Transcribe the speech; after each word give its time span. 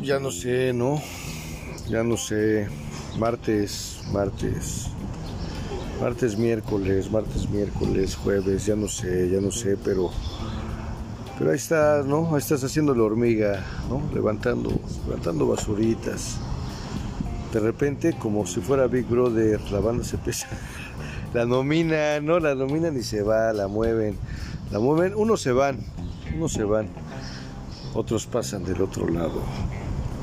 ya 0.00 0.18
no 0.18 0.30
sé, 0.30 0.72
¿no? 0.72 1.00
Ya 1.88 2.02
no 2.02 2.16
sé. 2.16 2.68
Martes, 3.18 4.00
martes. 4.12 4.88
Martes, 6.00 6.38
miércoles, 6.38 7.10
martes, 7.10 7.50
miércoles, 7.50 8.14
jueves, 8.16 8.66
ya 8.66 8.76
no 8.76 8.88
sé, 8.88 9.28
ya 9.30 9.40
no 9.40 9.50
sé, 9.50 9.76
pero. 9.82 10.10
Pero 11.38 11.50
ahí 11.50 11.56
estás, 11.56 12.06
¿no? 12.06 12.34
Ahí 12.34 12.38
estás 12.38 12.62
haciendo 12.64 12.94
la 12.94 13.02
hormiga, 13.02 13.64
¿no? 13.88 14.02
Levantando, 14.14 14.70
levantando 15.06 15.46
basuritas. 15.46 16.36
De 17.52 17.60
repente, 17.60 18.14
como 18.18 18.46
si 18.46 18.60
fuera 18.60 18.86
Big 18.86 19.06
Brother, 19.06 19.60
la 19.70 19.80
banda 19.80 20.04
se 20.04 20.18
pesa. 20.18 20.48
La 21.34 21.44
nominan, 21.44 22.24
¿no? 22.24 22.40
La 22.40 22.54
nominan 22.54 22.96
y 22.96 23.02
se 23.02 23.22
va, 23.22 23.52
la 23.52 23.68
mueven. 23.68 24.16
La 24.70 24.78
mueven, 24.78 25.12
unos 25.14 25.42
se 25.42 25.52
van, 25.52 25.78
unos 26.34 26.52
se 26.52 26.64
van. 26.64 26.88
Otros 27.92 28.26
pasan 28.26 28.64
del 28.64 28.80
otro 28.80 29.06
lado. 29.08 29.42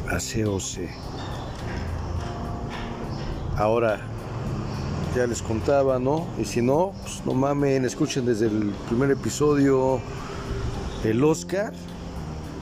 ACOC. 0.09 0.89
Ahora, 3.57 3.99
ya 5.15 5.25
les 5.27 5.41
contaba, 5.41 5.97
¿no? 5.97 6.27
Y 6.37 6.45
si 6.45 6.61
no, 6.61 6.93
pues 7.03 7.25
no 7.25 7.33
mamen, 7.33 7.85
escuchen 7.85 8.25
desde 8.25 8.47
el 8.47 8.73
primer 8.87 9.11
episodio. 9.11 10.01
El 11.03 11.23
Oscar 11.23 11.71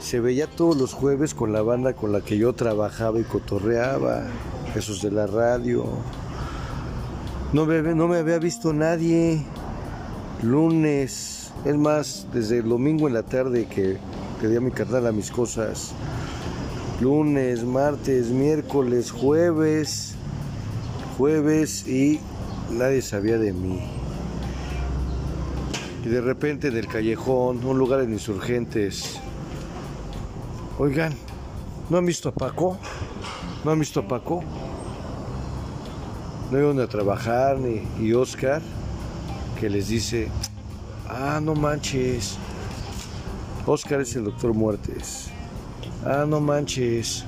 se 0.00 0.20
veía 0.20 0.46
todos 0.46 0.76
los 0.76 0.92
jueves 0.92 1.34
con 1.34 1.52
la 1.52 1.62
banda 1.62 1.94
con 1.94 2.12
la 2.12 2.20
que 2.20 2.38
yo 2.38 2.52
trabajaba 2.52 3.18
y 3.18 3.24
cotorreaba. 3.24 4.22
Esos 4.74 5.02
de 5.02 5.10
la 5.10 5.26
radio. 5.26 5.84
No 7.52 7.66
me, 7.66 8.18
había 8.18 8.38
visto 8.38 8.72
nadie. 8.72 9.44
Lunes. 10.42 11.52
Es 11.64 11.76
más, 11.76 12.26
desde 12.32 12.58
el 12.58 12.68
domingo 12.68 13.08
en 13.08 13.14
la 13.14 13.22
tarde 13.22 13.66
que 13.66 13.96
pedí 14.40 14.56
a 14.56 14.60
mi 14.60 14.70
carnal 14.70 15.06
a 15.06 15.12
mis 15.12 15.30
cosas. 15.30 15.92
Lunes, 17.00 17.64
martes, 17.64 18.28
miércoles, 18.28 19.10
jueves. 19.10 20.14
Jueves 21.18 21.86
y 21.88 22.20
nadie 22.70 23.02
sabía 23.02 23.36
de 23.38 23.52
mí. 23.52 23.80
Y 26.04 26.08
de 26.08 26.20
repente 26.20 26.68
en 26.68 26.76
el 26.76 26.86
callejón, 26.86 27.64
un 27.64 27.78
lugar 27.78 28.00
en 28.00 28.12
insurgentes. 28.12 29.18
Oigan, 30.78 31.14
¿no 31.90 31.98
han 31.98 32.06
visto 32.06 32.28
a 32.28 32.32
Paco? 32.32 32.78
¿No 33.64 33.72
han 33.72 33.80
visto 33.80 34.00
a 34.00 34.06
Paco? 34.06 34.44
No 36.52 36.58
iban 36.58 36.78
a 36.78 36.86
trabajar 36.86 37.58
ni 37.58 37.82
y 38.04 38.12
Oscar 38.12 38.62
que 39.58 39.68
les 39.68 39.88
dice, 39.88 40.28
ah, 41.08 41.40
no 41.42 41.54
manches. 41.54 42.36
Oscar 43.66 44.00
es 44.00 44.14
el 44.14 44.24
doctor 44.24 44.52
Muertes. 44.52 45.30
Ah, 46.04 46.24
no 46.26 46.40
manches. 46.40 47.24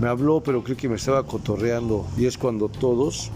Me 0.00 0.08
habló, 0.08 0.40
pero 0.40 0.62
creo 0.62 0.76
que 0.76 0.88
me 0.88 0.96
estaba 0.96 1.24
cotorreando. 1.24 2.06
Y 2.16 2.26
es 2.26 2.38
cuando 2.38 2.68
todos 2.68 3.30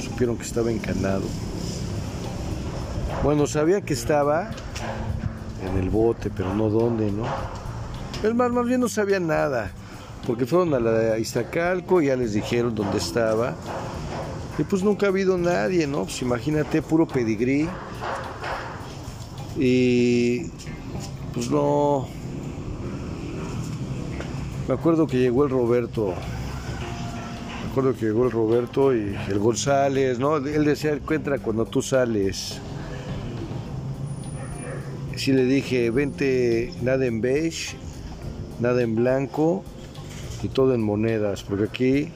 supieron 0.00 0.36
que 0.36 0.44
estaba 0.44 0.70
encanado. 0.70 1.24
Bueno, 3.22 3.46
sabía 3.46 3.80
que 3.80 3.94
estaba 3.94 4.50
en 5.66 5.82
el 5.82 5.88
bote, 5.88 6.30
pero 6.30 6.54
no 6.54 6.68
dónde, 6.68 7.10
¿no? 7.10 7.24
Es 8.22 8.34
más, 8.34 8.50
más 8.52 8.66
bien 8.66 8.80
no 8.80 8.88
sabía 8.88 9.18
nada. 9.20 9.70
Porque 10.26 10.46
fueron 10.46 10.74
a 10.74 10.80
la 10.80 11.18
Iztacalco 11.18 12.00
y 12.00 12.06
ya 12.06 12.16
les 12.16 12.32
dijeron 12.32 12.74
dónde 12.74 12.98
estaba. 12.98 13.54
Y 14.58 14.62
pues 14.62 14.82
nunca 14.82 15.06
ha 15.06 15.08
habido 15.08 15.36
nadie, 15.36 15.86
¿no? 15.86 16.04
Pues 16.04 16.22
imagínate, 16.22 16.80
puro 16.82 17.06
pedigrí. 17.06 17.68
Y 19.56 20.50
pues 21.32 21.50
no. 21.50 22.06
Me 24.66 24.72
acuerdo 24.72 25.06
que 25.06 25.18
llegó 25.18 25.44
el 25.44 25.50
Roberto. 25.50 26.14
Me 27.62 27.70
acuerdo 27.70 27.94
que 27.94 28.06
llegó 28.06 28.24
el 28.24 28.30
Roberto 28.30 28.96
y 28.96 29.14
el 29.28 29.38
González, 29.38 30.18
¿no? 30.18 30.38
Él 30.38 30.64
decía, 30.64 30.92
encuentra 30.92 31.38
cuando 31.38 31.66
tú 31.66 31.82
sales. 31.82 32.60
Sí 35.16 35.32
le 35.32 35.44
dije, 35.44 35.90
vente 35.90 36.72
nada 36.80 37.04
en 37.04 37.20
beige, 37.20 37.76
nada 38.58 38.80
en 38.80 38.94
blanco 38.94 39.64
y 40.42 40.48
todo 40.48 40.74
en 40.74 40.82
monedas, 40.82 41.42
porque 41.42 41.64
aquí 41.64 42.08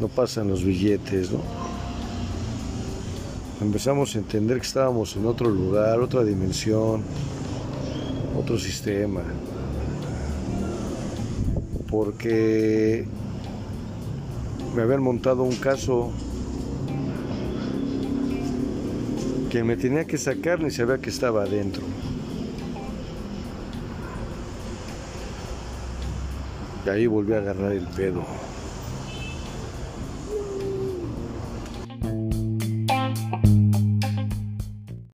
no 0.00 0.08
pasan 0.08 0.48
los 0.48 0.62
billetes, 0.62 1.32
¿no? 1.32 1.40
Empezamos 3.62 4.14
a 4.16 4.18
entender 4.18 4.58
que 4.58 4.66
estábamos 4.66 5.16
en 5.16 5.24
otro 5.24 5.48
lugar, 5.48 5.98
otra 6.00 6.24
dimensión, 6.24 7.02
otro 8.38 8.58
sistema. 8.58 9.22
Porque 11.90 13.06
me 14.74 14.82
habían 14.82 15.02
montado 15.02 15.42
un 15.42 15.56
caso 15.56 16.12
que 19.50 19.64
me 19.64 19.76
tenía 19.76 20.04
que 20.04 20.16
sacar 20.16 20.60
ni 20.60 20.70
sabía 20.70 20.98
que 20.98 21.10
estaba 21.10 21.42
adentro. 21.42 21.82
Y 26.86 26.88
ahí 26.88 27.06
volví 27.06 27.34
a 27.34 27.38
agarrar 27.38 27.72
el 27.72 27.86
pedo. 27.88 28.24